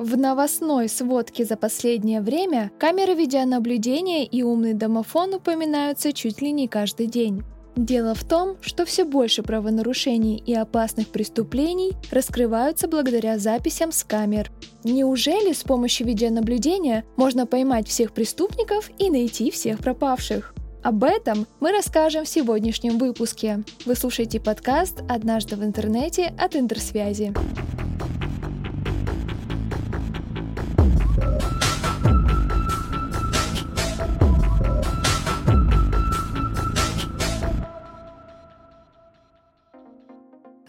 В 0.00 0.16
новостной 0.16 0.88
сводке 0.88 1.44
за 1.44 1.58
последнее 1.58 2.22
время 2.22 2.72
камеры 2.78 3.12
видеонаблюдения 3.12 4.24
и 4.24 4.40
умный 4.40 4.72
домофон 4.72 5.34
упоминаются 5.34 6.14
чуть 6.14 6.40
ли 6.40 6.52
не 6.52 6.68
каждый 6.68 7.06
день. 7.06 7.42
Дело 7.76 8.14
в 8.14 8.24
том, 8.24 8.56
что 8.62 8.86
все 8.86 9.04
больше 9.04 9.42
правонарушений 9.42 10.36
и 10.38 10.54
опасных 10.54 11.08
преступлений 11.08 11.92
раскрываются 12.10 12.88
благодаря 12.88 13.38
записям 13.38 13.92
с 13.92 14.02
камер. 14.02 14.50
Неужели 14.84 15.52
с 15.52 15.64
помощью 15.64 16.06
видеонаблюдения 16.06 17.04
можно 17.16 17.44
поймать 17.44 17.86
всех 17.86 18.12
преступников 18.12 18.90
и 18.98 19.10
найти 19.10 19.50
всех 19.50 19.80
пропавших? 19.80 20.54
Об 20.82 21.04
этом 21.04 21.46
мы 21.60 21.72
расскажем 21.72 22.24
в 22.24 22.28
сегодняшнем 22.28 22.96
выпуске. 22.96 23.64
Вы 23.84 23.94
слушаете 23.94 24.40
подкаст 24.40 25.02
«Однажды 25.10 25.56
в 25.56 25.62
интернете» 25.62 26.32
от 26.38 26.56
Интерсвязи. 26.56 27.34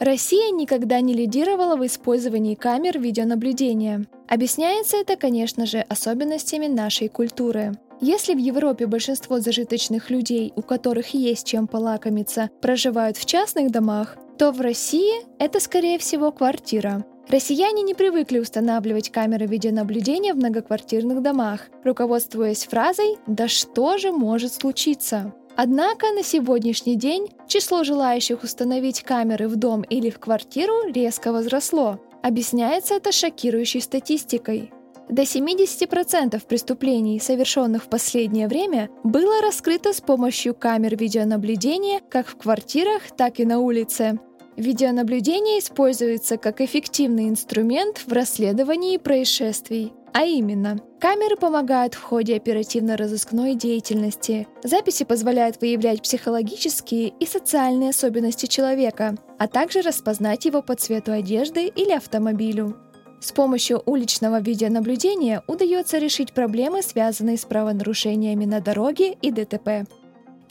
Россия 0.02 0.50
никогда 0.50 1.00
не 1.00 1.14
лидировала 1.14 1.76
в 1.76 1.86
использовании 1.86 2.56
камер 2.56 2.98
видеонаблюдения. 2.98 4.08
Объясняется 4.28 4.98
это, 4.98 5.16
конечно 5.16 5.68
же, 5.68 5.78
особенностями 5.78 6.66
нашей 6.66 7.08
культуры. 7.08 7.74
Если 8.02 8.34
в 8.34 8.40
Европе 8.40 8.88
большинство 8.88 9.40
зажиточных 9.40 10.10
людей, 10.10 10.54
у 10.56 10.64
которых 10.64 11.14
есть 11.14 11.46
чем 11.46 11.68
полакомиться, 11.68 12.50
проживают 12.64 13.16
в 13.18 13.28
частных 13.28 13.70
домах, 13.70 14.18
то 14.40 14.52
в 14.52 14.60
России 14.60 15.22
это, 15.38 15.60
скорее 15.60 16.00
всего, 16.00 16.32
квартира. 16.32 17.06
Россияне 17.30 17.84
не 17.84 17.94
привыкли 17.94 18.40
устанавливать 18.40 19.12
камеры 19.12 19.46
видеонаблюдения 19.46 20.34
в 20.34 20.38
многоквартирных 20.38 21.22
домах, 21.22 21.68
руководствуясь 21.84 22.66
фразой 22.66 23.20
«Да 23.28 23.48
что 23.48 24.00
же 24.00 24.12
может 24.12 24.52
случиться?». 24.52 25.32
Однако 25.56 26.12
на 26.14 26.24
сегодняшний 26.24 26.96
день 26.96 27.30
число 27.48 27.84
желающих 27.84 28.44
установить 28.44 29.04
камеры 29.04 29.48
в 29.48 29.56
дом 29.56 29.82
или 29.82 30.10
в 30.10 30.20
квартиру 30.20 30.74
резко 30.92 31.32
возросло. 31.32 32.00
Объясняется 32.24 32.96
это 32.96 33.12
шокирующей 33.12 33.82
статистикой. 33.82 34.72
До 35.10 35.24
70% 35.24 36.42
преступлений, 36.48 37.20
совершенных 37.20 37.84
в 37.84 37.90
последнее 37.90 38.48
время, 38.48 38.90
было 39.04 39.42
раскрыто 39.42 39.92
с 39.92 40.00
помощью 40.00 40.56
камер 40.56 40.96
видеонаблюдения 40.96 42.00
как 42.10 42.28
в 42.28 42.38
квартирах, 42.38 43.02
так 43.18 43.40
и 43.40 43.46
на 43.46 43.60
улице. 43.60 44.20
Видеонаблюдение 44.56 45.60
используется 45.60 46.38
как 46.38 46.62
эффективный 46.62 47.28
инструмент 47.28 48.04
в 48.06 48.14
расследовании 48.14 48.98
происшествий. 48.98 49.92
А 50.14 50.26
именно, 50.26 50.78
камеры 51.00 51.38
помогают 51.38 51.94
в 51.94 52.02
ходе 52.02 52.36
оперативно-розыскной 52.36 53.56
деятельности. 53.56 54.48
Записи 54.62 55.06
позволяют 55.06 55.62
выявлять 55.62 56.02
психологические 56.02 57.14
и 57.20 57.26
социальные 57.26 57.92
особенности 57.92 58.46
человека, 58.46 59.16
а 59.40 59.48
также 59.48 59.82
распознать 59.82 60.44
его 60.46 60.62
по 60.62 60.76
цвету 60.76 61.14
одежды 61.14 61.68
или 61.68 61.94
автомобилю. 61.94 62.76
С 63.22 63.32
помощью 63.32 63.82
уличного 63.86 64.42
видеонаблюдения 64.42 65.44
удается 65.48 65.98
решить 65.98 66.34
проблемы, 66.34 66.82
связанные 66.82 67.38
с 67.38 67.46
правонарушениями 67.46 68.46
на 68.46 68.60
дороге 68.60 69.14
и 69.22 69.32
ДТП. 69.32 69.88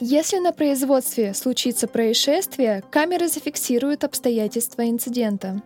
Если 0.02 0.38
на 0.38 0.52
производстве 0.52 1.34
случится 1.34 1.86
происшествие, 1.86 2.82
камеры 2.90 3.28
зафиксируют 3.28 4.04
обстоятельства 4.04 4.88
инцидента. 4.88 5.62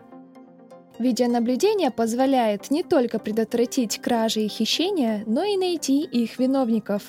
Видеонаблюдение 0.99 1.91
позволяет 1.91 2.71
не 2.71 2.83
только 2.83 3.19
предотвратить 3.19 3.99
кражи 3.99 4.43
и 4.43 4.49
хищения, 4.49 5.25
но 5.27 5.43
и 5.43 5.57
найти 5.57 6.03
их 6.03 6.39
виновников. 6.39 7.03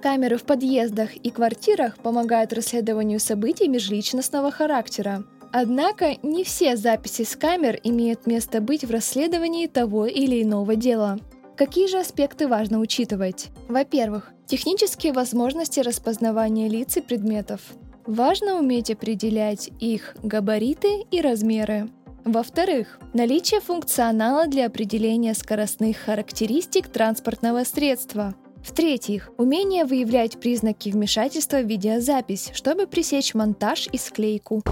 Камеры 0.00 0.36
в 0.36 0.44
подъездах 0.44 1.16
и 1.16 1.30
квартирах 1.30 1.98
помогают 1.98 2.52
расследованию 2.52 3.20
событий 3.20 3.68
межличностного 3.68 4.50
характера. 4.50 5.24
Однако 5.52 6.16
не 6.22 6.44
все 6.44 6.76
записи 6.76 7.22
с 7.22 7.36
камер 7.36 7.80
имеют 7.82 8.26
место 8.26 8.60
быть 8.60 8.84
в 8.84 8.90
расследовании 8.90 9.66
того 9.66 10.06
или 10.06 10.42
иного 10.42 10.76
дела. 10.76 11.18
Какие 11.56 11.88
же 11.88 11.98
аспекты 11.98 12.48
важно 12.48 12.80
учитывать? 12.80 13.48
Во-первых, 13.68 14.32
технические 14.46 15.12
возможности 15.12 15.80
распознавания 15.80 16.68
лиц 16.68 16.98
и 16.98 17.00
предметов. 17.00 17.60
Важно 18.06 18.58
уметь 18.58 18.90
определять 18.90 19.70
их 19.80 20.14
габариты 20.22 21.04
и 21.10 21.20
размеры. 21.20 21.88
Во-вторых, 22.26 22.98
наличие 23.14 23.60
функционала 23.60 24.48
для 24.48 24.66
определения 24.66 25.32
скоростных 25.32 25.96
характеристик 25.96 26.88
транспортного 26.88 27.62
средства. 27.62 28.34
В-третьих, 28.64 29.30
умение 29.38 29.84
выявлять 29.84 30.40
признаки 30.40 30.88
вмешательства 30.88 31.58
в 31.58 31.66
видеозапись, 31.66 32.50
чтобы 32.52 32.88
пресечь 32.88 33.32
монтаж 33.32 33.86
и 33.92 33.96
склейку. 33.96 34.64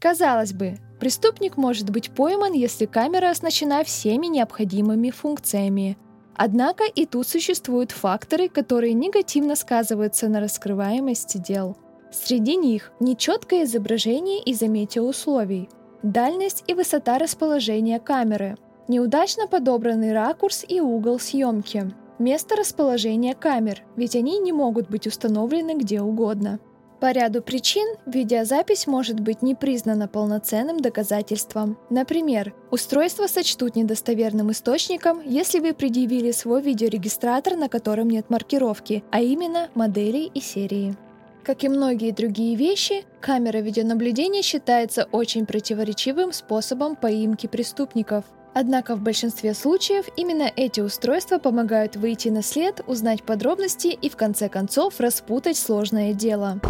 Казалось 0.00 0.52
бы, 0.52 0.76
преступник 0.98 1.56
может 1.56 1.90
быть 1.90 2.10
пойман, 2.10 2.52
если 2.52 2.86
камера 2.86 3.30
оснащена 3.30 3.84
всеми 3.84 4.26
необходимыми 4.26 5.10
функциями. 5.10 5.96
Однако 6.34 6.82
и 6.82 7.06
тут 7.06 7.28
существуют 7.28 7.92
факторы, 7.92 8.48
которые 8.48 8.92
негативно 8.92 9.54
сказываются 9.54 10.26
на 10.26 10.40
раскрываемости 10.40 11.38
дел. 11.38 11.76
Среди 12.14 12.56
них 12.56 12.92
нечеткое 13.00 13.64
изображение 13.64 14.40
из-за 14.44 14.68
метеоусловий, 14.68 15.68
дальность 16.02 16.62
и 16.68 16.74
высота 16.74 17.18
расположения 17.18 17.98
камеры, 17.98 18.56
неудачно 18.86 19.48
подобранный 19.48 20.12
ракурс 20.12 20.64
и 20.66 20.80
угол 20.80 21.18
съемки, 21.18 21.92
место 22.20 22.54
расположения 22.54 23.34
камер, 23.34 23.82
ведь 23.96 24.14
они 24.14 24.38
не 24.38 24.52
могут 24.52 24.88
быть 24.88 25.08
установлены 25.08 25.74
где 25.74 26.00
угодно. 26.00 26.60
По 27.00 27.10
ряду 27.10 27.42
причин 27.42 27.86
видеозапись 28.06 28.86
может 28.86 29.18
быть 29.18 29.42
не 29.42 29.56
признана 29.56 30.06
полноценным 30.06 30.78
доказательством. 30.78 31.76
Например, 31.90 32.54
устройство 32.70 33.26
сочтут 33.26 33.74
недостоверным 33.74 34.52
источником, 34.52 35.20
если 35.26 35.58
вы 35.58 35.74
предъявили 35.74 36.30
свой 36.30 36.62
видеорегистратор, 36.62 37.56
на 37.56 37.68
котором 37.68 38.08
нет 38.08 38.30
маркировки, 38.30 39.02
а 39.10 39.20
именно 39.20 39.68
модели 39.74 40.30
и 40.32 40.40
серии. 40.40 40.96
Как 41.44 41.62
и 41.62 41.68
многие 41.68 42.10
другие 42.10 42.56
вещи, 42.56 43.04
камера 43.20 43.58
видеонаблюдения 43.58 44.40
считается 44.40 45.06
очень 45.12 45.44
противоречивым 45.44 46.32
способом 46.32 46.96
поимки 46.96 47.46
преступников. 47.46 48.24
Однако 48.54 48.96
в 48.96 49.02
большинстве 49.02 49.52
случаев 49.52 50.06
именно 50.16 50.50
эти 50.56 50.80
устройства 50.80 51.36
помогают 51.38 51.96
выйти 51.96 52.30
на 52.30 52.42
след, 52.42 52.80
узнать 52.86 53.24
подробности 53.24 53.88
и 53.88 54.08
в 54.08 54.16
конце 54.16 54.48
концов 54.48 55.00
распутать 55.00 55.58
сложное 55.58 56.14
дело. 56.14 56.60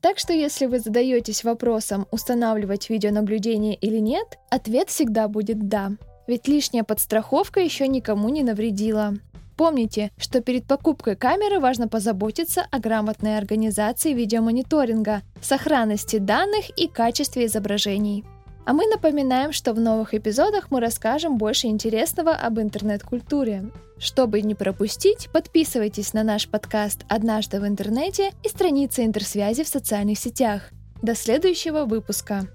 Так 0.00 0.20
что 0.20 0.32
если 0.32 0.66
вы 0.66 0.78
задаетесь 0.78 1.42
вопросом, 1.42 2.06
устанавливать 2.12 2.88
видеонаблюдение 2.88 3.74
или 3.74 3.98
нет, 3.98 4.38
ответ 4.48 4.90
всегда 4.90 5.26
будет 5.26 5.66
«да». 5.66 5.90
Ведь 6.28 6.46
лишняя 6.46 6.84
подстраховка 6.84 7.58
еще 7.58 7.88
никому 7.88 8.28
не 8.28 8.44
навредила. 8.44 9.14
Помните, 9.56 10.10
что 10.18 10.42
перед 10.42 10.66
покупкой 10.66 11.16
камеры 11.16 11.60
важно 11.60 11.88
позаботиться 11.88 12.66
о 12.70 12.78
грамотной 12.78 13.38
организации 13.38 14.12
видеомониторинга, 14.12 15.22
сохранности 15.40 16.18
данных 16.18 16.68
и 16.76 16.88
качестве 16.88 17.46
изображений. 17.46 18.24
А 18.66 18.72
мы 18.72 18.86
напоминаем, 18.86 19.52
что 19.52 19.72
в 19.72 19.80
новых 19.80 20.12
эпизодах 20.12 20.70
мы 20.70 20.80
расскажем 20.80 21.38
больше 21.38 21.68
интересного 21.68 22.32
об 22.32 22.58
интернет-культуре. 22.58 23.70
Чтобы 23.98 24.42
не 24.42 24.54
пропустить, 24.54 25.28
подписывайтесь 25.32 26.12
на 26.12 26.22
наш 26.22 26.48
подкаст 26.48 27.04
«Однажды 27.08 27.60
в 27.60 27.66
интернете» 27.66 28.32
и 28.42 28.48
страницы 28.48 29.04
интерсвязи 29.04 29.62
в 29.62 29.68
социальных 29.68 30.18
сетях. 30.18 30.70
До 31.00 31.14
следующего 31.14 31.84
выпуска! 31.84 32.48